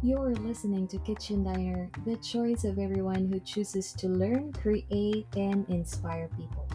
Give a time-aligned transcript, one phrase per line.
[0.00, 5.68] You're listening to Kitchen Diner, the choice of everyone who chooses to learn, create, and
[5.68, 6.68] inspire people.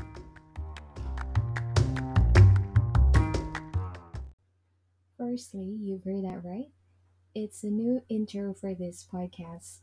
[5.18, 6.68] Firstly, you've heard that right.
[7.34, 9.78] It's a new intro for this podcast,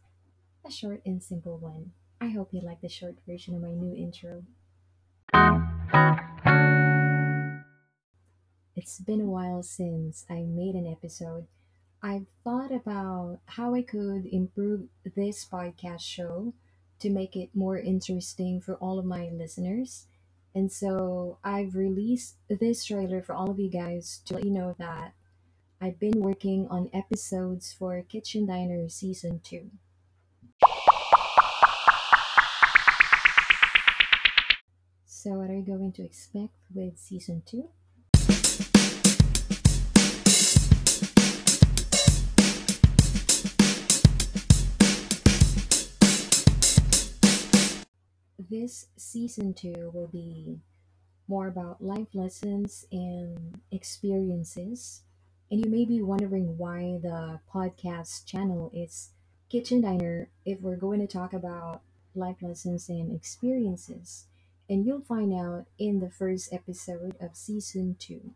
[0.66, 1.92] a short and simple one.
[2.20, 4.42] I hope you like the short version of my new intro.
[8.76, 11.46] It's been a while since I made an episode.
[12.02, 16.54] I've thought about how I could improve this podcast show
[17.00, 20.06] to make it more interesting for all of my listeners.
[20.54, 24.74] And so I've released this trailer for all of you guys to let you know
[24.78, 25.12] that
[25.78, 29.70] I've been working on episodes for Kitchen Diner Season 2.
[35.04, 37.68] So, what are you going to expect with Season 2?
[48.50, 50.58] This Season 2 will be
[51.28, 55.02] more about life lessons and experiences.
[55.52, 59.10] And you may be wondering why the podcast channel is
[59.48, 61.82] Kitchen Diner if we're going to talk about
[62.16, 64.26] life lessons and experiences.
[64.68, 68.34] And you'll find out in the first episode of season 2.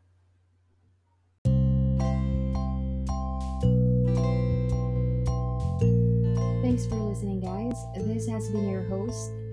[6.63, 7.77] Thanks for listening, guys.
[7.97, 9.33] This has been your host,